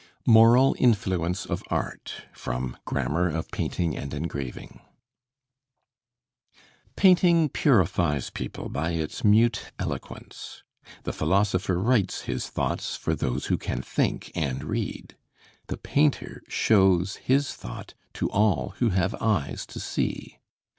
[0.25, 4.79] MORAL INFLUENCE OF ART From 'Grammar of Painting and Engraving'
[6.95, 10.63] Painting purifies people by its mute eloquence.
[11.03, 15.15] The philosopher writes his thoughts for those who can think and read.
[15.67, 20.39] The painter shows his thought to all who have eyes to see.